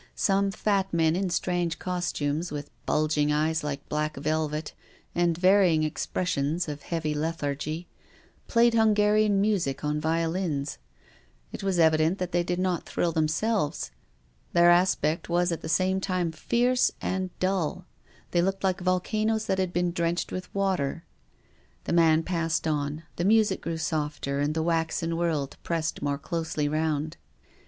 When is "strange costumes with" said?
1.29-2.71